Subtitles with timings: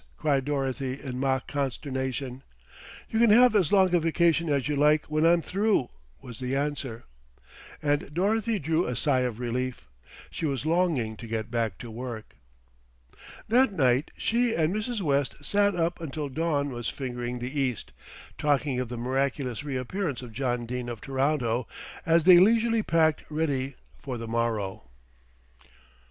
[0.17, 2.41] cried Dorothy in mock consternation.
[3.11, 5.91] "You can have as long a vacation as you like when I'm through,"
[6.23, 7.03] was the answer,
[7.83, 9.87] and Dorothy drew a sigh of relief.
[10.31, 12.35] She was longing to get back to work.
[13.47, 15.01] That night she and Mrs.
[15.01, 17.91] West sat up until dawn was fingering the east,
[18.39, 21.67] talking of the miraculous reappearance of John Dene of Toronto,
[22.07, 24.81] as they leisurely packed ready for the morrow.